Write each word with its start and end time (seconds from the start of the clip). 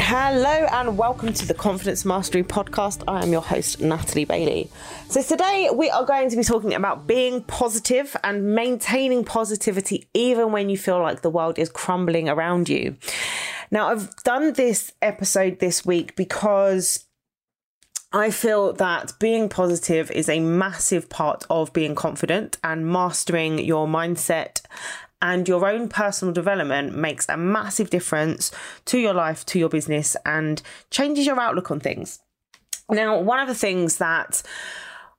Hello 0.00 0.66
and 0.72 0.96
welcome 0.96 1.34
to 1.34 1.46
the 1.46 1.52
Confidence 1.52 2.06
Mastery 2.06 2.42
Podcast. 2.42 3.04
I 3.06 3.22
am 3.22 3.32
your 3.32 3.42
host, 3.42 3.82
Natalie 3.82 4.24
Bailey. 4.24 4.70
So, 5.10 5.20
today 5.20 5.68
we 5.74 5.90
are 5.90 6.06
going 6.06 6.30
to 6.30 6.36
be 6.36 6.42
talking 6.42 6.72
about 6.72 7.06
being 7.06 7.42
positive 7.42 8.16
and 8.24 8.54
maintaining 8.54 9.26
positivity 9.26 10.08
even 10.14 10.52
when 10.52 10.70
you 10.70 10.78
feel 10.78 11.02
like 11.02 11.20
the 11.20 11.28
world 11.28 11.58
is 11.58 11.68
crumbling 11.68 12.30
around 12.30 12.70
you. 12.70 12.96
Now, 13.70 13.88
I've 13.88 14.16
done 14.24 14.54
this 14.54 14.90
episode 15.02 15.58
this 15.58 15.84
week 15.84 16.16
because 16.16 17.07
I 18.12 18.30
feel 18.30 18.72
that 18.74 19.12
being 19.18 19.50
positive 19.50 20.10
is 20.10 20.30
a 20.30 20.40
massive 20.40 21.10
part 21.10 21.44
of 21.50 21.74
being 21.74 21.94
confident 21.94 22.56
and 22.64 22.90
mastering 22.90 23.58
your 23.58 23.86
mindset 23.86 24.62
and 25.20 25.46
your 25.46 25.68
own 25.68 25.88
personal 25.88 26.32
development 26.32 26.96
makes 26.96 27.28
a 27.28 27.36
massive 27.36 27.90
difference 27.90 28.50
to 28.86 28.98
your 28.98 29.12
life, 29.12 29.44
to 29.46 29.58
your 29.58 29.68
business, 29.68 30.16
and 30.24 30.62
changes 30.90 31.26
your 31.26 31.38
outlook 31.38 31.70
on 31.70 31.80
things. 31.80 32.20
Now, 32.88 33.20
one 33.20 33.40
of 33.40 33.48
the 33.48 33.54
things 33.54 33.98
that 33.98 34.42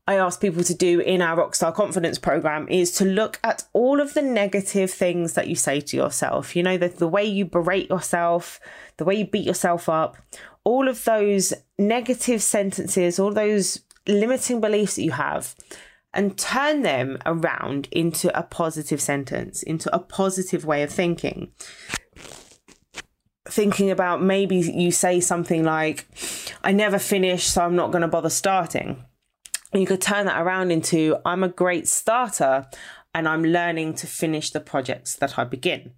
I 0.10 0.16
ask 0.16 0.42
people 0.42 0.64
to 0.64 0.74
do 0.74 1.02
in 1.02 1.22
our 1.22 1.38
Rockstar 1.38 1.72
Confidence 1.72 2.18
program 2.18 2.68
is 2.68 2.94
to 2.94 3.06
look 3.06 3.40
at 3.44 3.66
all 3.74 4.02
of 4.02 4.16
the 4.16 4.24
negative 4.24 4.90
things 4.90 5.34
that 5.34 5.48
you 5.48 5.54
say 5.54 5.82
to 5.82 5.96
yourself. 5.96 6.56
You 6.56 6.64
know, 6.64 6.78
the, 6.80 6.88
the 6.88 7.08
way 7.08 7.24
you 7.24 7.46
berate 7.46 7.92
yourself, 7.92 8.60
the 8.98 9.06
way 9.06 9.14
you 9.14 9.28
beat 9.28 9.46
yourself 9.46 9.88
up, 9.88 10.18
all 10.64 10.88
of 10.88 11.04
those 11.04 11.54
negative 11.78 12.42
sentences, 12.42 13.20
all 13.20 13.32
those 13.32 13.82
limiting 14.08 14.60
beliefs 14.60 14.96
that 14.96 15.04
you 15.04 15.12
have 15.12 15.54
and 16.12 16.40
turn 16.40 16.82
them 16.82 17.20
around 17.28 17.88
into 17.92 18.36
a 18.36 18.42
positive 18.42 19.00
sentence, 19.00 19.62
into 19.62 19.96
a 19.96 20.00
positive 20.00 20.66
way 20.66 20.82
of 20.82 20.90
thinking. 20.90 21.52
Thinking 23.48 23.92
about 23.92 24.24
maybe 24.24 24.56
you 24.56 24.92
say 24.92 25.20
something 25.20 25.64
like, 25.64 26.08
I 26.64 26.72
never 26.72 26.98
finish, 26.98 27.44
so 27.44 27.64
I'm 27.64 27.76
not 27.76 27.92
going 27.92 28.02
to 28.02 28.08
bother 28.08 28.32
starting. 28.32 29.06
You 29.74 29.86
could 29.86 30.02
turn 30.02 30.26
that 30.26 30.42
around 30.42 30.72
into, 30.72 31.18
I'm 31.26 31.44
a 31.44 31.50
great 31.50 31.88
starter 31.88 32.68
and 33.14 33.28
I'm 33.28 33.44
learning 33.44 33.96
to 33.96 34.08
finish 34.08 34.52
the 34.52 34.60
projects 34.60 35.16
that 35.16 35.38
I 35.38 35.44
begin. 35.44 35.94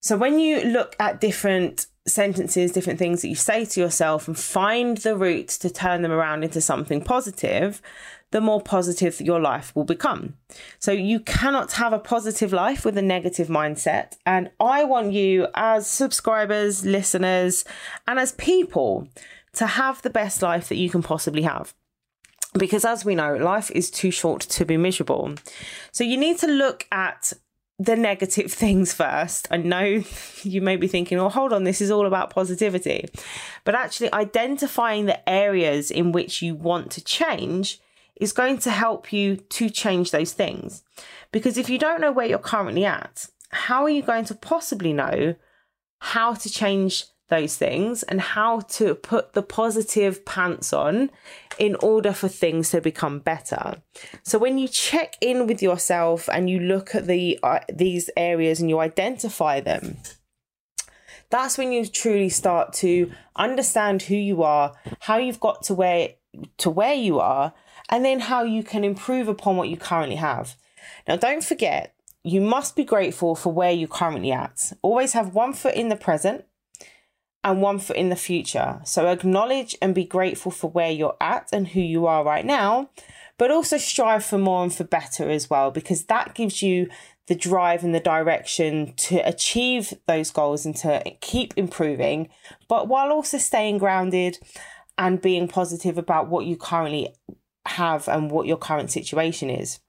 So 0.00 0.16
when 0.16 0.38
you 0.38 0.62
look 0.64 0.96
at 0.98 1.20
different 1.20 1.86
sentences, 2.06 2.72
different 2.72 2.98
things 2.98 3.22
that 3.22 3.28
you 3.28 3.36
say 3.36 3.64
to 3.64 3.80
yourself 3.80 4.26
and 4.26 4.36
find 4.38 4.98
the 4.98 5.16
route 5.16 5.48
to 5.48 5.70
turn 5.70 6.02
them 6.02 6.10
around 6.10 6.42
into 6.42 6.60
something 6.60 7.02
positive, 7.02 7.80
the 8.32 8.40
more 8.40 8.60
positive 8.60 9.20
your 9.20 9.40
life 9.40 9.74
will 9.76 9.84
become. 9.84 10.34
So 10.78 10.90
you 10.90 11.20
cannot 11.20 11.72
have 11.72 11.92
a 11.92 11.98
positive 11.98 12.52
life 12.52 12.84
with 12.84 12.98
a 12.98 13.02
negative 13.02 13.48
mindset. 13.48 14.16
And 14.26 14.50
I 14.58 14.84
want 14.84 15.12
you, 15.12 15.46
as 15.54 15.86
subscribers, 15.86 16.84
listeners, 16.84 17.64
and 18.08 18.18
as 18.18 18.32
people, 18.32 19.08
to 19.54 19.66
have 19.66 20.02
the 20.02 20.10
best 20.10 20.42
life 20.42 20.68
that 20.68 20.76
you 20.76 20.90
can 20.90 21.02
possibly 21.02 21.42
have. 21.42 21.74
Because 22.54 22.84
as 22.84 23.04
we 23.04 23.14
know, 23.14 23.34
life 23.36 23.70
is 23.70 23.90
too 23.90 24.10
short 24.10 24.42
to 24.42 24.64
be 24.64 24.76
miserable. 24.76 25.34
So 25.90 26.04
you 26.04 26.16
need 26.16 26.38
to 26.38 26.46
look 26.46 26.86
at 26.92 27.32
the 27.78 27.96
negative 27.96 28.52
things 28.62 28.92
first. 28.92 29.48
I 29.50 29.56
know 29.56 30.02
you 30.42 30.60
may 30.60 30.76
be 30.76 30.88
thinking, 30.88 31.18
oh, 31.18 31.28
hold 31.28 31.52
on, 31.52 31.64
this 31.64 31.80
is 31.80 31.90
all 31.90 32.06
about 32.06 32.30
positivity. 32.30 33.08
But 33.64 33.74
actually, 33.74 34.12
identifying 34.12 35.06
the 35.06 35.28
areas 35.28 35.90
in 35.90 36.12
which 36.12 36.42
you 36.42 36.54
want 36.54 36.90
to 36.92 37.04
change 37.04 37.80
is 38.20 38.32
going 38.32 38.58
to 38.58 38.70
help 38.70 39.12
you 39.12 39.36
to 39.36 39.70
change 39.70 40.10
those 40.10 40.32
things. 40.32 40.82
Because 41.32 41.56
if 41.56 41.68
you 41.68 41.78
don't 41.78 42.00
know 42.00 42.12
where 42.12 42.26
you're 42.26 42.38
currently 42.38 42.84
at, 42.84 43.26
how 43.50 43.82
are 43.82 43.90
you 43.90 44.02
going 44.02 44.24
to 44.26 44.34
possibly 44.34 44.92
know 44.92 45.34
how 45.98 46.34
to 46.34 46.50
change 46.50 47.04
those 47.32 47.56
things 47.56 48.02
and 48.02 48.20
how 48.20 48.60
to 48.60 48.94
put 48.94 49.32
the 49.32 49.42
positive 49.42 50.22
pants 50.26 50.70
on 50.70 51.10
in 51.58 51.74
order 51.76 52.12
for 52.12 52.28
things 52.28 52.70
to 52.70 52.80
become 52.80 53.18
better. 53.20 53.76
So 54.22 54.38
when 54.38 54.58
you 54.58 54.68
check 54.68 55.16
in 55.22 55.46
with 55.46 55.62
yourself 55.62 56.28
and 56.28 56.50
you 56.50 56.60
look 56.60 56.94
at 56.94 57.06
the 57.06 57.38
uh, 57.42 57.60
these 57.72 58.10
areas 58.18 58.60
and 58.60 58.68
you 58.68 58.80
identify 58.80 59.60
them, 59.60 59.96
that's 61.30 61.56
when 61.56 61.72
you 61.72 61.86
truly 61.86 62.28
start 62.28 62.74
to 62.74 63.10
understand 63.34 64.02
who 64.02 64.14
you 64.14 64.42
are, 64.42 64.74
how 65.00 65.16
you've 65.16 65.40
got 65.40 65.62
to 65.64 65.74
where 65.74 66.10
to 66.58 66.68
where 66.68 66.94
you 66.94 67.18
are, 67.18 67.54
and 67.88 68.04
then 68.04 68.20
how 68.20 68.42
you 68.42 68.62
can 68.62 68.84
improve 68.84 69.26
upon 69.26 69.56
what 69.56 69.70
you 69.70 69.78
currently 69.78 70.16
have. 70.16 70.54
Now, 71.08 71.16
don't 71.16 71.44
forget, 71.44 71.94
you 72.22 72.42
must 72.42 72.76
be 72.76 72.84
grateful 72.84 73.34
for 73.34 73.52
where 73.52 73.72
you're 73.72 73.88
currently 73.88 74.32
at. 74.32 74.72
Always 74.82 75.14
have 75.14 75.34
one 75.34 75.54
foot 75.54 75.74
in 75.74 75.88
the 75.88 75.96
present 75.96 76.44
and 77.44 77.60
one 77.60 77.78
foot 77.78 77.96
in 77.96 78.08
the 78.08 78.16
future. 78.16 78.80
So 78.84 79.08
acknowledge 79.08 79.76
and 79.82 79.94
be 79.94 80.04
grateful 80.04 80.52
for 80.52 80.70
where 80.70 80.90
you're 80.90 81.16
at 81.20 81.48
and 81.52 81.68
who 81.68 81.80
you 81.80 82.06
are 82.06 82.24
right 82.24 82.44
now, 82.44 82.90
but 83.38 83.50
also 83.50 83.78
strive 83.78 84.24
for 84.24 84.38
more 84.38 84.62
and 84.62 84.72
for 84.72 84.84
better 84.84 85.28
as 85.28 85.50
well, 85.50 85.70
because 85.70 86.04
that 86.04 86.34
gives 86.34 86.62
you 86.62 86.88
the 87.26 87.34
drive 87.34 87.84
and 87.84 87.94
the 87.94 88.00
direction 88.00 88.94
to 88.96 89.16
achieve 89.18 89.94
those 90.06 90.30
goals 90.30 90.66
and 90.66 90.76
to 90.76 91.02
keep 91.20 91.54
improving, 91.56 92.28
but 92.68 92.88
while 92.88 93.10
also 93.10 93.38
staying 93.38 93.78
grounded 93.78 94.38
and 94.98 95.22
being 95.22 95.48
positive 95.48 95.96
about 95.96 96.28
what 96.28 96.46
you 96.46 96.56
currently 96.56 97.14
have 97.66 98.08
and 98.08 98.30
what 98.30 98.46
your 98.46 98.56
current 98.56 98.90
situation 98.90 99.48
is. 99.48 99.80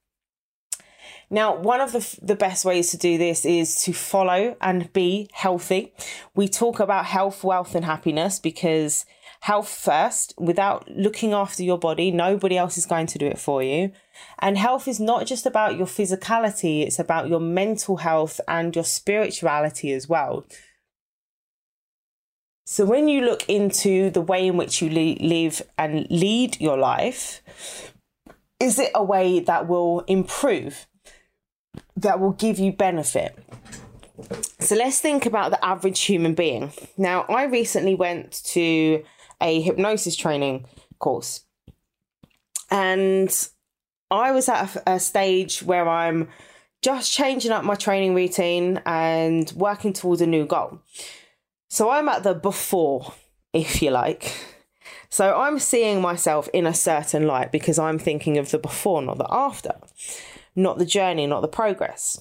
Now, 1.29 1.56
one 1.56 1.81
of 1.81 1.91
the, 1.91 2.19
the 2.22 2.35
best 2.35 2.66
ways 2.66 2.91
to 2.91 2.97
do 2.97 3.17
this 3.17 3.45
is 3.45 3.81
to 3.84 3.94
follow 3.94 4.56
and 4.61 4.91
be 4.94 5.29
healthy. 5.34 5.94
We 6.35 6.47
talk 6.47 6.79
about 6.79 7.06
health, 7.06 7.44
wealth, 7.44 7.75
and 7.75 7.85
happiness 7.85 8.39
because 8.39 9.06
health 9.41 9.67
first, 9.67 10.34
without 10.38 10.89
looking 10.89 11.34
after 11.34 11.63
your 11.63 11.78
body, 11.78 12.11
nobody 12.11 12.57
else 12.57 12.78
is 12.78 12.85
going 12.85 13.07
to 13.07 13.17
do 13.17 13.25
it 13.25 13.39
for 13.39 13.61
you. 13.61 13.91
And 14.39 14.57
health 14.57 14.88
is 14.88 15.00
not 15.00 15.25
just 15.25 15.45
about 15.45 15.78
your 15.78 15.88
physicality, 15.88 16.85
it's 16.85 17.00
about 17.00 17.28
your 17.28 17.40
mental 17.40 17.97
health 17.97 18.40
and 18.47 18.75
your 18.75 18.85
spirituality 18.85 19.91
as 19.91 20.07
well. 20.07 20.45
So, 22.66 22.85
when 22.85 23.09
you 23.09 23.22
look 23.22 23.50
into 23.50 24.09
the 24.09 24.22
way 24.22 24.47
in 24.47 24.55
which 24.55 24.81
you 24.81 24.90
live 24.90 25.61
and 25.78 26.07
lead 26.09 26.61
your 26.61 26.78
life, 26.78 27.41
is 28.59 28.79
it 28.79 28.91
a 28.95 29.03
way 29.03 29.41
that 29.41 29.67
will 29.67 30.00
improve, 30.07 30.88
that 31.98 32.20
will 32.20 32.31
give 32.31 32.59
you 32.59 32.72
benefit? 32.72 33.38
So, 34.59 34.76
let's 34.76 35.00
think 35.00 35.26
about 35.26 35.52
the 35.52 35.64
average 35.66 36.02
human 36.02 36.34
being. 36.34 36.72
Now, 36.98 37.24
I 37.24 37.46
recently 37.46 37.96
went 37.96 38.44
to 38.46 39.04
a 39.42 39.62
hypnosis 39.62 40.16
training 40.16 40.66
course, 41.00 41.42
and 42.72 43.48
I 44.14 44.32
was 44.32 44.48
at 44.48 44.78
a, 44.86 45.00
stage 45.00 45.64
where 45.64 45.90
I'm 45.90 46.30
just 46.82 47.12
changing 47.12 47.52
up 47.52 47.64
my 47.64 47.76
training 47.76 48.14
routine 48.14 48.82
and 48.86 49.52
working 49.56 49.94
towards 49.94 50.22
a 50.22 50.28
new 50.28 50.46
goal. 50.46 50.80
So 51.70 51.90
I'm 51.90 52.08
at 52.09 52.24
the 52.24 52.36
before, 52.36 53.14
if 53.53 53.82
you 53.82 53.90
like. 53.90 54.32
So 55.09 55.36
I'm 55.36 55.59
seeing 55.59 56.02
myself 56.02 56.48
in 56.53 56.68
a 56.68 56.74
certain 56.74 57.26
light 57.26 57.52
because 57.52 57.80
I'm 57.80 57.98
thinking 57.98 58.38
of 58.38 58.52
the 58.52 58.59
before, 58.59 59.02
not 59.02 59.18
the 59.18 59.28
after, 59.32 59.74
not 60.56 60.78
the 60.78 60.86
journey, 60.86 61.28
not 61.28 61.41
the 61.41 61.47
progress. 61.47 62.19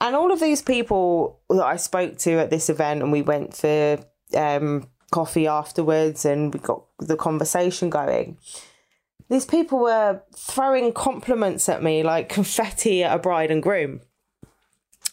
And 0.00 0.16
all 0.16 0.32
of 0.32 0.40
these 0.40 0.62
people 0.62 1.40
that 1.50 1.64
I 1.64 1.76
spoke 1.76 2.16
to 2.18 2.32
at 2.38 2.50
this 2.50 2.70
event, 2.70 3.02
and 3.02 3.12
we 3.12 3.22
went 3.22 3.54
for 3.54 3.98
um, 4.36 4.88
coffee 5.10 5.46
afterwards 5.46 6.24
and 6.24 6.52
we 6.54 6.60
got 6.60 6.84
the 6.98 7.16
conversation 7.16 7.90
going. 7.90 8.38
These 9.28 9.46
people 9.46 9.80
were 9.80 10.22
throwing 10.34 10.92
compliments 10.92 11.68
at 11.68 11.82
me 11.82 12.02
like 12.02 12.28
confetti 12.28 13.04
at 13.04 13.14
a 13.14 13.18
bride 13.18 13.50
and 13.50 13.62
groom, 13.62 14.00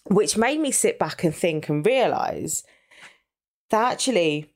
which 0.05 0.37
made 0.37 0.59
me 0.59 0.71
sit 0.71 0.97
back 0.97 1.23
and 1.23 1.35
think 1.35 1.69
and 1.69 1.85
realize 1.85 2.63
that 3.69 3.91
actually 3.91 4.51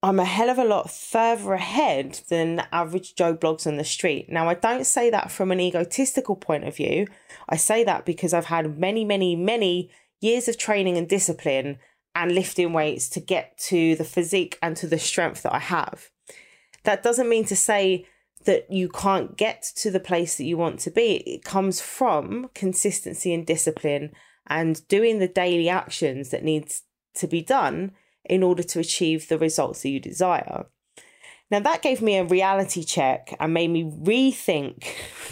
I'm 0.00 0.20
a 0.20 0.24
hell 0.24 0.48
of 0.48 0.58
a 0.58 0.64
lot 0.64 0.90
further 0.90 1.54
ahead 1.54 2.20
than 2.28 2.64
average 2.70 3.16
Joe 3.16 3.34
Bloggs 3.34 3.66
on 3.66 3.76
the 3.76 3.84
street. 3.84 4.30
Now, 4.30 4.48
I 4.48 4.54
don't 4.54 4.86
say 4.86 5.10
that 5.10 5.32
from 5.32 5.50
an 5.50 5.58
egotistical 5.58 6.36
point 6.36 6.64
of 6.64 6.76
view. 6.76 7.08
I 7.48 7.56
say 7.56 7.82
that 7.82 8.04
because 8.04 8.32
I've 8.32 8.46
had 8.46 8.78
many, 8.78 9.04
many, 9.04 9.34
many 9.34 9.90
years 10.20 10.46
of 10.46 10.56
training 10.56 10.96
and 10.96 11.08
discipline 11.08 11.78
and 12.14 12.32
lifting 12.32 12.72
weights 12.72 13.08
to 13.10 13.20
get 13.20 13.58
to 13.58 13.96
the 13.96 14.04
physique 14.04 14.56
and 14.62 14.76
to 14.76 14.86
the 14.86 15.00
strength 15.00 15.42
that 15.42 15.54
I 15.54 15.58
have. 15.58 16.10
That 16.84 17.02
doesn't 17.02 17.28
mean 17.28 17.44
to 17.46 17.56
say 17.56 18.06
that 18.44 18.70
you 18.70 18.88
can't 18.88 19.36
get 19.36 19.62
to 19.76 19.90
the 19.90 20.00
place 20.00 20.36
that 20.36 20.44
you 20.44 20.56
want 20.56 20.78
to 20.80 20.92
be. 20.92 21.16
It 21.26 21.42
comes 21.42 21.80
from 21.80 22.50
consistency 22.54 23.34
and 23.34 23.44
discipline 23.44 24.12
and 24.46 24.86
doing 24.86 25.18
the 25.18 25.28
daily 25.28 25.68
actions 25.68 26.30
that 26.30 26.44
needs 26.44 26.82
to 27.14 27.26
be 27.26 27.42
done 27.42 27.92
in 28.28 28.42
order 28.42 28.62
to 28.62 28.80
achieve 28.80 29.28
the 29.28 29.38
results 29.38 29.82
that 29.82 29.90
you 29.90 30.00
desire. 30.00 30.66
Now, 31.50 31.60
that 31.60 31.82
gave 31.82 32.02
me 32.02 32.18
a 32.18 32.24
reality 32.24 32.84
check 32.84 33.34
and 33.40 33.54
made 33.54 33.70
me 33.70 33.84
rethink 33.84 34.84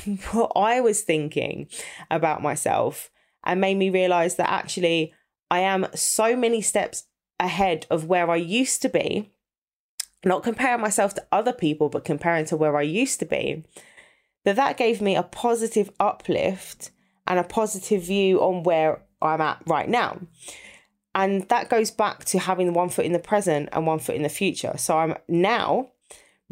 what 0.32 0.52
I 0.56 0.81
was 0.81 1.02
thinking 1.02 1.69
about 2.10 2.43
myself 2.43 3.10
and 3.44 3.60
made 3.60 3.76
me 3.76 3.90
realize 3.90 4.37
that 4.37 4.50
actually 4.50 5.12
I 5.50 5.60
am 5.60 5.87
so 5.94 6.34
many 6.34 6.62
steps 6.62 7.04
ahead 7.38 7.87
of 7.90 8.06
where 8.06 8.31
I 8.31 8.37
used 8.37 8.82
to 8.82 8.88
be. 8.88 9.32
Not 10.25 10.42
comparing 10.42 10.81
myself 10.81 11.14
to 11.14 11.26
other 11.31 11.52
people, 11.52 11.88
but 11.88 12.04
comparing 12.04 12.46
to 12.46 12.56
where 12.56 12.76
I 12.76 12.82
used 12.82 13.20
to 13.20 13.26
be. 13.26 13.64
That 14.44 14.56
that 14.56 14.76
gave 14.76 15.00
me 15.00 15.14
a 15.14 15.22
positive 15.22 15.90
uplift 16.00 16.90
and 17.26 17.38
a 17.38 17.44
positive 17.44 18.02
view 18.02 18.40
on 18.40 18.62
where 18.62 19.02
I'm 19.20 19.40
at 19.40 19.62
right 19.66 19.88
now. 19.88 20.20
And 21.16 21.48
that 21.48 21.70
goes 21.70 21.90
back 21.90 22.26
to 22.26 22.38
having 22.38 22.74
one 22.74 22.90
foot 22.90 23.06
in 23.06 23.14
the 23.14 23.18
present 23.18 23.70
and 23.72 23.86
one 23.86 23.98
foot 23.98 24.16
in 24.16 24.22
the 24.22 24.28
future. 24.28 24.74
So 24.76 24.98
I'm 24.98 25.16
now 25.28 25.88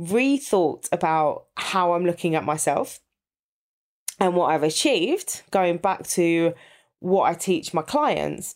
rethought 0.00 0.88
about 0.90 1.44
how 1.56 1.92
I'm 1.92 2.06
looking 2.06 2.34
at 2.34 2.44
myself 2.44 2.98
and 4.18 4.34
what 4.34 4.46
I've 4.46 4.62
achieved, 4.62 5.42
going 5.50 5.76
back 5.76 6.06
to 6.08 6.54
what 7.00 7.30
I 7.30 7.34
teach 7.34 7.74
my 7.74 7.82
clients 7.82 8.54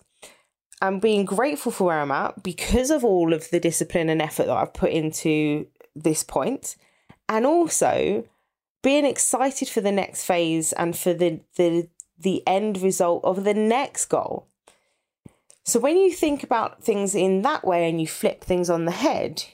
and 0.81 1.01
being 1.01 1.27
grateful 1.27 1.73
for 1.73 1.89
where 1.89 2.01
I'm 2.01 2.11
at 2.11 2.43
because 2.43 2.91
of 2.91 3.05
all 3.05 3.35
of 3.35 3.51
the 3.51 3.61
discipline 3.61 4.09
and 4.09 4.23
effort 4.23 4.47
that 4.47 4.57
I've 4.57 4.73
put 4.73 4.91
into 4.91 5.67
this 5.95 6.23
point, 6.23 6.77
and 7.29 7.45
also 7.45 8.25
being 8.83 9.05
excited 9.05 9.69
for 9.69 9.83
the 9.83 9.93
next 9.93 10.25
phase 10.25 10.73
and 10.73 10.97
for 10.97 11.13
the 11.13 11.41
the 11.57 11.89
the 12.19 12.43
end 12.47 12.81
result 12.81 13.25
of 13.25 13.45
the 13.45 13.55
next 13.55 14.07
goal. 14.07 14.48
So 15.69 15.79
when 15.79 15.99
you 15.99 16.11
think 16.11 16.43
about 16.43 16.83
things 16.83 17.15
in 17.15 17.43
that 17.43 17.63
way 17.63 17.91
and 17.91 18.01
you 18.01 18.07
flip 18.07 18.43
things 18.43 18.71
on 18.71 18.87
the 18.87 18.91
head, 18.91 19.45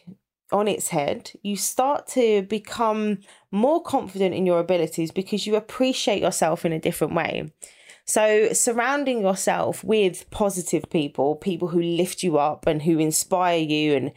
on 0.52 0.68
its 0.68 0.90
head, 0.90 1.32
you 1.42 1.56
start 1.56 2.06
to 2.10 2.42
become 2.42 3.18
more 3.50 3.82
confident 3.82 4.32
in 4.32 4.46
your 4.46 4.60
abilities 4.60 5.10
because 5.10 5.44
you 5.44 5.56
appreciate 5.56 6.22
yourself 6.22 6.64
in 6.64 6.72
a 6.72 6.78
different 6.78 7.16
way. 7.16 7.52
So, 8.04 8.52
surrounding 8.52 9.22
yourself 9.22 9.82
with 9.82 10.30
positive 10.30 10.88
people, 10.88 11.34
people 11.34 11.66
who 11.66 11.82
lift 11.82 12.22
you 12.22 12.38
up 12.38 12.68
and 12.68 12.82
who 12.82 13.00
inspire 13.00 13.58
you 13.58 13.96
and 13.96 14.12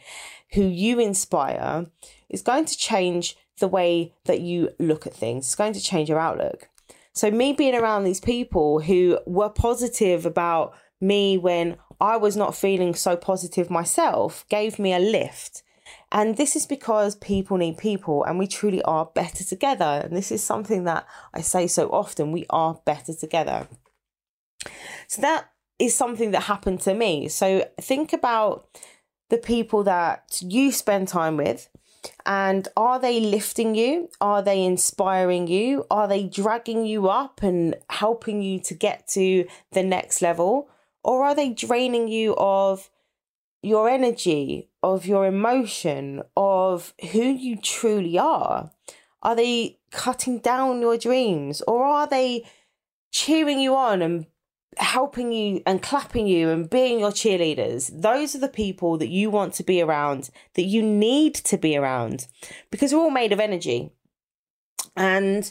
who 0.52 0.62
you 0.62 1.00
inspire, 1.00 1.86
is 2.28 2.42
going 2.42 2.66
to 2.66 2.78
change 2.78 3.36
the 3.58 3.66
way 3.66 4.14
that 4.26 4.40
you 4.40 4.70
look 4.78 5.04
at 5.04 5.14
things. 5.14 5.46
It's 5.46 5.56
going 5.56 5.72
to 5.72 5.80
change 5.80 6.08
your 6.08 6.20
outlook. 6.20 6.68
So, 7.12 7.32
me 7.32 7.54
being 7.54 7.74
around 7.74 8.04
these 8.04 8.20
people 8.20 8.78
who 8.78 9.18
were 9.26 9.50
positive 9.50 10.24
about 10.24 10.76
me 11.00 11.38
when 11.38 11.76
I 12.00 12.16
was 12.16 12.36
not 12.36 12.54
feeling 12.54 12.94
so 12.94 13.16
positive 13.16 13.70
myself 13.70 14.44
gave 14.48 14.78
me 14.78 14.92
a 14.92 14.98
lift. 14.98 15.62
And 16.12 16.36
this 16.36 16.54
is 16.56 16.66
because 16.66 17.16
people 17.16 17.56
need 17.56 17.78
people 17.78 18.24
and 18.24 18.38
we 18.38 18.46
truly 18.46 18.82
are 18.82 19.06
better 19.06 19.44
together. 19.44 20.02
And 20.04 20.16
this 20.16 20.30
is 20.30 20.42
something 20.42 20.84
that 20.84 21.06
I 21.34 21.40
say 21.40 21.66
so 21.66 21.88
often 21.88 22.32
we 22.32 22.46
are 22.50 22.80
better 22.84 23.14
together. 23.14 23.68
So 25.06 25.22
that 25.22 25.50
is 25.78 25.94
something 25.94 26.30
that 26.32 26.42
happened 26.44 26.80
to 26.82 26.94
me. 26.94 27.28
So 27.28 27.68
think 27.80 28.12
about 28.12 28.68
the 29.30 29.38
people 29.38 29.82
that 29.84 30.40
you 30.42 30.72
spend 30.72 31.08
time 31.08 31.36
with 31.36 31.68
and 32.24 32.68
are 32.76 32.98
they 32.98 33.20
lifting 33.20 33.74
you? 33.74 34.08
Are 34.20 34.42
they 34.42 34.64
inspiring 34.64 35.46
you? 35.46 35.84
Are 35.90 36.08
they 36.08 36.24
dragging 36.24 36.84
you 36.86 37.08
up 37.08 37.42
and 37.42 37.76
helping 37.90 38.42
you 38.42 38.60
to 38.60 38.74
get 38.74 39.08
to 39.08 39.46
the 39.72 39.82
next 39.82 40.22
level? 40.22 40.70
Or 41.08 41.24
are 41.24 41.34
they 41.34 41.48
draining 41.48 42.08
you 42.08 42.36
of 42.36 42.90
your 43.62 43.88
energy, 43.88 44.68
of 44.82 45.06
your 45.06 45.26
emotion, 45.26 46.22
of 46.36 46.92
who 47.12 47.22
you 47.22 47.56
truly 47.56 48.18
are? 48.18 48.70
Are 49.22 49.34
they 49.34 49.78
cutting 49.90 50.38
down 50.38 50.82
your 50.82 50.98
dreams? 50.98 51.62
Or 51.66 51.84
are 51.84 52.06
they 52.06 52.44
cheering 53.10 53.58
you 53.58 53.74
on 53.74 54.02
and 54.02 54.26
helping 54.76 55.32
you 55.32 55.62
and 55.66 55.82
clapping 55.82 56.26
you 56.26 56.50
and 56.50 56.68
being 56.70 57.00
your 57.00 57.10
cheerleaders. 57.10 57.90
Those 57.92 58.34
are 58.34 58.40
the 58.40 58.48
people 58.48 58.98
that 58.98 59.08
you 59.08 59.30
want 59.30 59.54
to 59.54 59.64
be 59.64 59.80
around, 59.82 60.30
that 60.54 60.62
you 60.62 60.82
need 60.82 61.34
to 61.34 61.56
be 61.56 61.76
around, 61.76 62.26
because 62.70 62.92
we're 62.92 63.00
all 63.00 63.10
made 63.10 63.32
of 63.32 63.40
energy. 63.40 63.90
And 64.96 65.50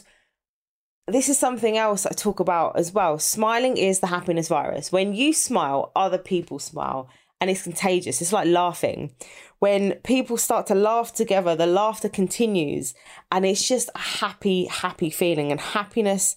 this 1.08 1.28
is 1.28 1.38
something 1.38 1.76
else 1.76 2.06
I 2.06 2.10
talk 2.10 2.40
about 2.40 2.78
as 2.78 2.92
well. 2.92 3.18
Smiling 3.18 3.76
is 3.76 4.00
the 4.00 4.06
happiness 4.08 4.48
virus. 4.48 4.92
When 4.92 5.14
you 5.14 5.32
smile, 5.32 5.92
other 5.96 6.18
people 6.18 6.58
smile, 6.58 7.08
and 7.40 7.50
it's 7.50 7.62
contagious. 7.62 8.20
It's 8.20 8.32
like 8.32 8.48
laughing. 8.48 9.12
When 9.60 9.92
people 10.04 10.36
start 10.36 10.66
to 10.68 10.74
laugh 10.74 11.12
together, 11.14 11.56
the 11.56 11.66
laughter 11.66 12.08
continues, 12.08 12.94
and 13.30 13.44
it's 13.46 13.66
just 13.66 13.90
a 13.94 13.98
happy, 13.98 14.66
happy 14.66 15.10
feeling. 15.10 15.50
And 15.50 15.60
happiness 15.60 16.36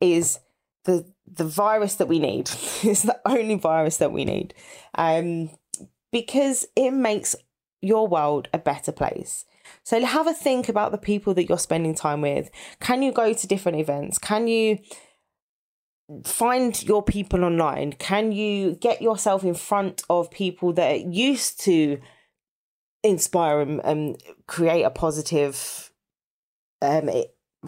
is 0.00 0.38
the 0.84 1.06
the 1.26 1.44
virus 1.44 1.96
that 1.96 2.08
we 2.08 2.18
need. 2.18 2.50
it's 2.82 3.02
the 3.02 3.20
only 3.24 3.56
virus 3.56 3.98
that 3.98 4.12
we 4.12 4.24
need. 4.24 4.54
Um, 4.94 5.50
because 6.10 6.66
it 6.76 6.90
makes 6.90 7.34
your 7.80 8.06
world 8.06 8.48
a 8.52 8.58
better 8.58 8.92
place. 8.92 9.44
So 9.82 10.04
have 10.04 10.26
a 10.26 10.34
think 10.34 10.68
about 10.68 10.92
the 10.92 10.98
people 10.98 11.34
that 11.34 11.48
you're 11.48 11.58
spending 11.58 11.94
time 11.94 12.20
with. 12.20 12.50
Can 12.80 13.02
you 13.02 13.12
go 13.12 13.32
to 13.32 13.46
different 13.46 13.78
events? 13.78 14.18
Can 14.18 14.48
you 14.48 14.78
find 16.24 16.82
your 16.82 17.02
people 17.02 17.44
online? 17.44 17.92
Can 17.94 18.32
you 18.32 18.74
get 18.74 19.02
yourself 19.02 19.44
in 19.44 19.54
front 19.54 20.02
of 20.10 20.30
people 20.30 20.72
that 20.74 21.06
used 21.06 21.60
to 21.62 22.00
inspire 23.02 23.60
and, 23.60 23.80
and 23.84 24.22
create 24.46 24.82
a 24.82 24.90
positive 24.90 25.90
um, 26.80 27.08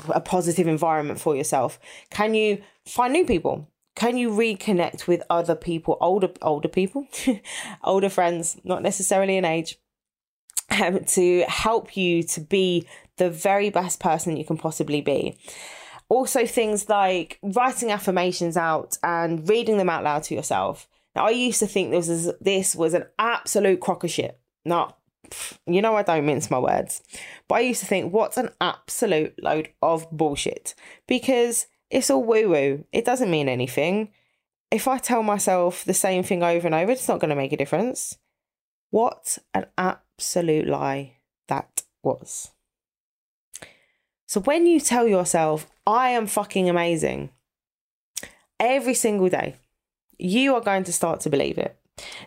a 0.09 0.21
positive 0.21 0.67
environment 0.67 1.21
for 1.21 1.37
yourself? 1.37 1.79
Can 2.11 2.35
you 2.35 2.63
find 2.87 3.13
new 3.13 3.25
people? 3.25 3.69
Can 3.97 4.17
you 4.17 4.31
reconnect 4.31 5.07
with 5.07 5.23
other 5.31 5.55
people, 5.55 5.97
older 6.01 6.31
older 6.43 6.69
people, 6.69 7.07
older 7.85 8.09
friends, 8.09 8.57
not 8.65 8.83
necessarily 8.83 9.37
in 9.37 9.45
age, 9.45 9.79
um, 10.71 11.05
to 11.05 11.45
help 11.49 11.97
you 11.97 12.23
to 12.25 12.41
be 12.41 12.87
the 13.17 13.31
very 13.31 13.71
best 13.71 14.01
person 14.01 14.37
you 14.37 14.45
can 14.45 14.57
possibly 14.57 15.01
be? 15.01 15.37
Also, 16.09 16.47
things 16.47 16.89
like 16.89 17.39
writing 17.43 17.91
affirmations 17.91 18.57
out 18.57 18.99
and 19.03 19.49
reading 19.49 19.79
them 19.79 19.89
out 19.89 20.05
loud 20.05 20.23
to 20.25 20.35
yourself. 20.35 20.89
Now, 21.15 21.27
I 21.27 21.31
used 21.31 21.61
to 21.61 21.67
think 21.67 21.91
this 21.91 22.09
was 22.09 22.33
this 22.41 22.77
was 22.77 22.95
an 22.95 23.07
absolute 23.19 23.81
crock 23.81 24.05
of 24.05 24.11
shit. 24.11 24.39
Not 24.65 24.99
you 25.67 25.83
know 25.83 25.97
I 25.97 26.03
don't 26.03 26.27
mince 26.27 26.51
my 26.51 26.59
words. 26.59 27.03
But 27.49 27.57
I 27.57 27.61
used 27.61 27.81
to 27.81 27.87
think, 27.87 28.13
what's 28.13 28.37
an 28.37 28.51
absolute 28.61 29.35
load 29.43 29.71
of 29.83 30.11
bullshit? 30.11 30.75
Because 31.07 31.67
it's 31.91 32.11
all 32.11 32.25
woo 32.25 32.51
woo. 32.51 32.85
It 32.93 33.05
doesn't 33.05 33.31
mean 33.31 33.49
anything. 33.49 34.11
If 34.71 34.89
I 34.89 34.99
tell 34.99 35.23
myself 35.23 35.85
the 35.85 35.95
same 35.95 36.23
thing 36.23 36.43
over 36.43 36.67
and 36.67 36.75
over, 36.75 36.93
it's 36.93 37.09
not 37.09 37.21
going 37.21 37.31
to 37.31 37.37
make 37.37 37.53
a 37.53 37.57
difference. 37.57 38.19
What 38.91 39.39
an 39.53 39.67
absolute 40.19 40.67
lie 40.67 41.17
that 41.49 41.83
was. 42.03 42.51
So 44.27 44.41
when 44.41 44.67
you 44.67 44.81
tell 44.81 45.07
yourself, 45.07 45.67
I 45.87 46.11
am 46.11 46.27
fucking 46.27 46.69
amazing, 46.69 47.31
every 48.59 48.95
single 48.95 49.29
day, 49.29 49.57
you 50.19 50.55
are 50.55 50.61
going 50.61 50.85
to 50.85 50.93
start 50.93 51.21
to 51.21 51.31
believe 51.31 51.59
it. 51.59 51.77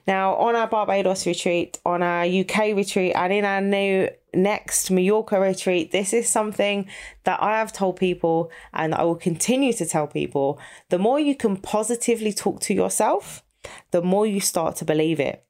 Now, 0.08 0.36
on 0.36 0.56
our 0.56 0.68
Barbados 0.68 1.26
retreat, 1.26 1.80
on 1.86 2.02
our 2.02 2.24
UK 2.24 2.76
retreat, 2.76 3.14
and 3.16 3.34
in 3.34 3.44
our 3.44 3.60
new 3.60 4.10
next 4.34 4.90
Mallorca 4.92 5.40
retreat, 5.40 5.92
this 5.92 6.14
is 6.14 6.30
something 6.30 6.88
that 7.26 7.42
I 7.42 7.58
have 7.58 7.74
told 7.74 7.98
people 7.98 8.52
and 8.74 8.96
I 8.96 9.04
will 9.04 9.16
continue 9.16 9.74
to 9.74 9.86
tell 9.86 10.08
people. 10.08 10.60
The 10.90 11.00
more 11.00 11.20
you 11.20 11.36
can 11.36 11.58
positively 11.58 12.32
talk 12.32 12.62
to 12.62 12.74
yourself, 12.74 13.44
the 13.92 14.02
more 14.02 14.26
you 14.26 14.40
start 14.40 14.78
to 14.78 14.86
believe 14.86 15.20
it. 15.20 15.44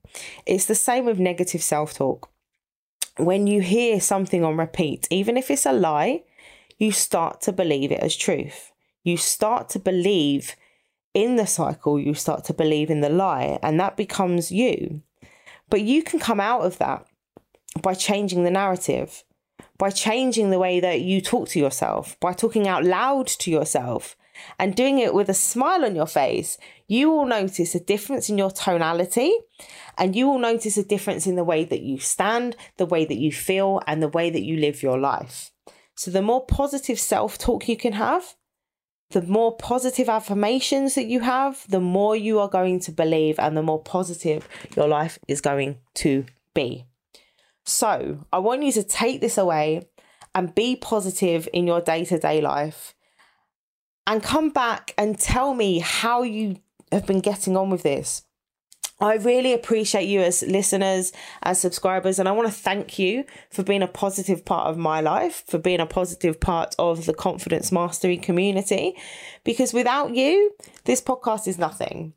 It's 0.46 0.66
the 0.66 0.76
same 0.76 1.06
with 1.06 1.20
negative 1.20 1.62
self 1.62 1.94
talk. 1.94 2.30
When 3.18 3.48
you 3.48 3.62
hear 3.62 4.00
something 4.00 4.44
on 4.44 4.58
repeat, 4.58 5.08
even 5.10 5.38
if 5.38 5.50
it's 5.50 5.66
a 5.66 5.74
lie, 5.74 6.24
you 6.78 6.92
start 6.92 7.42
to 7.42 7.52
believe 7.52 7.92
it 7.92 8.00
as 8.00 8.16
truth. 8.16 8.72
You 9.04 9.18
start 9.18 9.70
to 9.70 9.80
believe 9.80 10.56
in 11.14 11.36
the 11.36 11.48
cycle, 11.48 12.00
you 12.00 12.14
start 12.14 12.44
to 12.46 12.54
believe 12.54 12.92
in 12.92 13.02
the 13.02 13.10
lie, 13.10 13.58
and 13.64 13.80
that 13.80 13.98
becomes 13.98 14.52
you. 14.52 15.02
But 15.70 15.82
you 15.82 16.04
can 16.04 16.20
come 16.20 16.40
out 16.40 16.62
of 16.62 16.78
that 16.78 17.08
by 17.82 17.96
changing 17.96 18.44
the 18.44 18.52
narrative, 18.52 19.24
by 19.78 19.90
changing 19.90 20.50
the 20.50 20.60
way 20.60 20.80
that 20.80 21.02
you 21.02 21.22
talk 21.22 21.50
to 21.50 21.60
yourself, 21.60 22.20
by 22.20 22.34
talking 22.34 22.68
out 22.68 22.84
loud 22.84 23.28
to 23.28 23.52
yourself 23.52 24.16
and 24.60 24.76
doing 24.76 25.00
it 25.00 25.14
with 25.14 25.30
a 25.30 25.34
smile 25.34 25.84
on 25.84 25.96
your 25.96 26.08
face. 26.08 26.58
You 26.88 27.12
will 27.12 27.26
notice 27.26 27.76
a 27.76 27.80
difference 27.82 28.30
in 28.30 28.38
your 28.38 28.52
tonality 28.52 29.34
and 29.98 30.16
you 30.16 30.28
will 30.28 30.40
notice 30.40 30.78
a 30.78 30.84
difference 30.84 31.28
in 31.28 31.36
the 31.36 31.44
way 31.44 31.66
that 31.66 31.82
you 31.82 32.00
stand, 32.00 32.56
the 32.78 32.86
way 32.86 33.04
that 33.04 33.18
you 33.18 33.32
feel, 33.32 33.82
and 33.86 34.02
the 34.02 34.08
way 34.08 34.30
that 34.30 34.44
you 34.44 34.58
live 34.58 34.82
your 34.82 34.98
life. 34.98 35.52
So, 35.96 36.12
the 36.12 36.22
more 36.22 36.46
positive 36.46 37.00
self 37.00 37.38
talk 37.38 37.68
you 37.68 37.76
can 37.76 37.94
have, 37.94 38.36
the 39.10 39.22
more 39.22 39.58
positive 39.58 40.08
affirmations 40.08 40.96
that 40.96 41.08
you 41.08 41.22
have, 41.22 41.66
the 41.68 41.80
more 41.80 42.16
you 42.16 42.40
are 42.40 42.50
going 42.50 42.80
to 42.82 42.92
believe 42.92 43.40
and 43.40 43.58
the 43.58 43.64
more 43.64 43.82
positive 43.82 44.48
your 44.76 44.88
life 44.88 45.18
is 45.28 45.42
going 45.42 45.80
to 45.96 46.26
be. 46.54 46.86
So, 47.66 48.26
I 48.32 48.40
want 48.40 48.64
you 48.64 48.72
to 48.74 48.84
take 48.84 49.20
this 49.20 49.38
away 49.38 49.90
and 50.36 50.54
be 50.54 50.76
positive 50.76 51.50
in 51.52 51.68
your 51.68 51.82
day 51.82 52.06
to 52.06 52.20
day 52.20 52.40
life 52.40 52.94
and 54.06 54.24
come 54.24 54.52
back 54.52 54.94
and 54.98 55.20
tell 55.20 55.54
me 55.54 55.80
how 55.80 56.22
you 56.22 56.58
have 56.92 57.06
been 57.06 57.20
getting 57.20 57.58
on 57.58 57.70
with 57.70 57.84
this. 57.84 58.24
I 59.00 59.16
really 59.16 59.54
appreciate 59.54 60.08
you 60.08 60.22
as 60.22 60.42
listeners, 60.42 61.12
as 61.44 61.62
subscribers, 61.62 62.18
and 62.18 62.28
I 62.28 62.32
want 62.32 62.48
to 62.48 62.54
thank 62.54 62.98
you 62.98 63.26
for 63.52 63.62
being 63.62 63.84
a 63.84 63.88
positive 63.88 64.44
part 64.44 64.68
of 64.68 64.78
my 64.78 65.02
life, 65.02 65.44
for 65.46 65.60
being 65.60 65.80
a 65.80 65.86
positive 65.86 66.40
part 66.40 66.74
of 66.80 67.06
the 67.06 67.14
Confidence 67.14 67.72
Mastery 67.72 68.18
community, 68.18 68.96
because 69.44 69.72
without 69.72 70.16
you, 70.16 70.52
this 70.86 71.00
podcast 71.00 71.48
is 71.48 71.60
nothing. 71.60 72.14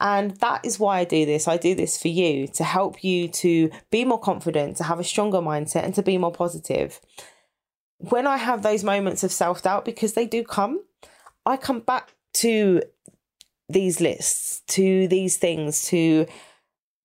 And 0.00 0.32
that 0.38 0.64
is 0.64 0.80
why 0.80 0.98
I 0.98 1.04
do 1.04 1.24
this. 1.24 1.46
I 1.46 1.56
do 1.56 1.76
this 1.76 2.02
for 2.02 2.08
you 2.08 2.48
to 2.48 2.64
help 2.64 3.04
you 3.04 3.28
to 3.28 3.70
be 3.92 4.04
more 4.04 4.18
confident, 4.18 4.76
to 4.78 4.84
have 4.84 4.98
a 4.98 5.04
stronger 5.04 5.38
mindset, 5.38 5.84
and 5.84 5.94
to 5.94 6.02
be 6.02 6.18
more 6.18 6.32
positive. 6.32 7.00
When 7.98 8.26
I 8.26 8.38
have 8.38 8.62
those 8.62 8.82
moments 8.82 9.22
of 9.22 9.30
self 9.30 9.62
doubt, 9.62 9.84
because 9.84 10.14
they 10.14 10.26
do 10.26 10.42
come, 10.42 10.82
I 11.46 11.56
come 11.56 11.78
back 11.78 12.12
to 12.34 12.82
these 13.68 14.00
lists, 14.00 14.62
to 14.68 15.08
these 15.08 15.36
things, 15.36 15.82
to 15.88 16.26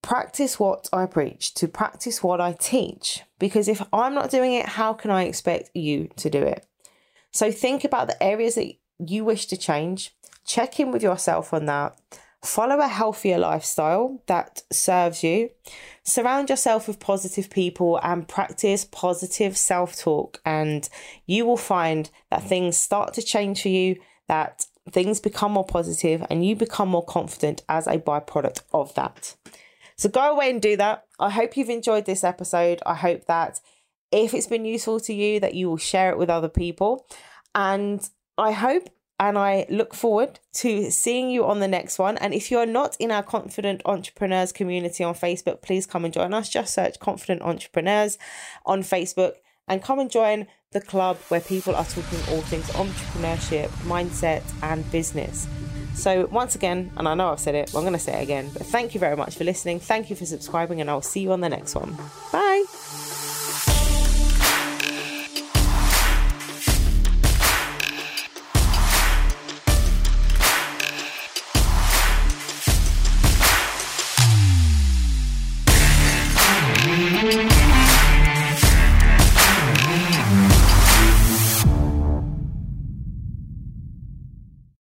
practice 0.01 0.59
what 0.59 0.87
I 0.93 1.05
preach, 1.05 1.53
to 1.55 1.67
practice 1.67 2.23
what 2.23 2.41
I 2.41 2.53
teach. 2.53 3.23
Because 3.37 3.67
if 3.67 3.81
I'm 3.93 4.13
not 4.13 4.31
doing 4.31 4.53
it, 4.53 4.65
how 4.65 4.93
can 4.93 5.11
I 5.11 5.23
expect 5.23 5.71
you 5.73 6.09
to 6.17 6.29
do 6.29 6.41
it? 6.41 6.65
So 7.31 7.51
think 7.51 7.83
about 7.83 8.07
the 8.07 8.21
areas 8.21 8.55
that 8.55 8.73
you 8.99 9.23
wish 9.23 9.45
to 9.47 9.57
change, 9.57 10.15
check 10.45 10.79
in 10.79 10.91
with 10.91 11.03
yourself 11.03 11.53
on 11.53 11.65
that. 11.65 11.97
Follow 12.43 12.79
a 12.79 12.87
healthier 12.87 13.37
lifestyle 13.37 14.23
that 14.27 14.63
serves 14.71 15.23
you. 15.23 15.49
Surround 16.03 16.49
yourself 16.49 16.87
with 16.87 16.99
positive 16.99 17.49
people 17.49 17.99
and 18.01 18.27
practice 18.27 18.85
positive 18.85 19.57
self 19.57 19.97
talk, 19.97 20.41
and 20.45 20.87
you 21.25 21.45
will 21.45 21.57
find 21.57 22.09
that 22.31 22.43
things 22.43 22.77
start 22.77 23.13
to 23.15 23.21
change 23.21 23.61
for 23.61 23.67
you, 23.67 23.97
that 24.29 24.65
things 24.91 25.19
become 25.19 25.51
more 25.51 25.65
positive 25.65 26.25
and 26.29 26.45
you 26.45 26.55
become 26.55 26.89
more 26.89 27.05
confident 27.05 27.63
as 27.69 27.87
a 27.87 27.97
byproduct 27.97 28.61
of 28.73 28.93
that. 28.95 29.35
So 29.95 30.09
go 30.09 30.31
away 30.31 30.49
and 30.49 30.61
do 30.61 30.77
that. 30.77 31.05
I 31.19 31.29
hope 31.29 31.57
you've 31.57 31.69
enjoyed 31.69 32.05
this 32.05 32.23
episode. 32.23 32.81
I 32.85 32.95
hope 32.95 33.25
that 33.25 33.59
if 34.11 34.33
it's 34.33 34.47
been 34.47 34.65
useful 34.65 34.99
to 35.01 35.13
you 35.13 35.39
that 35.39 35.53
you 35.53 35.69
will 35.69 35.77
share 35.77 36.09
it 36.09 36.17
with 36.17 36.29
other 36.29 36.49
people 36.49 37.05
and 37.53 38.09
I 38.37 38.51
hope 38.51 38.89
and 39.19 39.37
I 39.37 39.65
look 39.69 39.93
forward 39.93 40.39
to 40.53 40.89
seeing 40.89 41.29
you 41.29 41.45
on 41.45 41.59
the 41.59 41.67
next 41.67 41.99
one. 41.99 42.17
And 42.19 42.33
if 42.33 42.49
you're 42.49 42.65
not 42.65 42.95
in 42.99 43.11
our 43.11 43.21
Confident 43.21 43.81
Entrepreneurs 43.85 44.53
community 44.53 45.03
on 45.03 45.13
Facebook, 45.13 45.61
please 45.61 45.85
come 45.85 46.05
and 46.05 46.13
join 46.13 46.33
us. 46.33 46.47
Just 46.47 46.73
search 46.73 46.99
Confident 46.99 47.41
Entrepreneurs 47.41 48.17
on 48.65 48.81
Facebook 48.81 49.33
and 49.69 49.81
come 49.81 49.99
and 49.99 50.11
join 50.11 50.47
the 50.71 50.81
club 50.81 51.17
where 51.29 51.39
people 51.39 51.75
are 51.75 51.85
talking 51.85 52.19
all 52.29 52.41
things 52.41 52.67
entrepreneurship, 52.71 53.69
mindset, 53.85 54.43
and 54.61 54.89
business. 54.91 55.47
So, 55.95 56.27
once 56.27 56.55
again, 56.55 56.91
and 56.97 57.07
I 57.07 57.13
know 57.13 57.29
I've 57.31 57.39
said 57.39 57.55
it, 57.55 57.71
but 57.71 57.79
I'm 57.79 57.83
going 57.83 57.93
to 57.93 57.99
say 57.99 58.19
it 58.19 58.23
again, 58.23 58.49
but 58.53 58.65
thank 58.65 58.93
you 58.93 58.99
very 58.99 59.15
much 59.15 59.35
for 59.35 59.43
listening. 59.43 59.79
Thank 59.79 60.09
you 60.09 60.15
for 60.15 60.25
subscribing, 60.25 60.81
and 60.81 60.89
I'll 60.89 61.01
see 61.01 61.21
you 61.21 61.31
on 61.31 61.41
the 61.41 61.49
next 61.49 61.75
one. 61.75 61.97
Bye. 62.31 63.28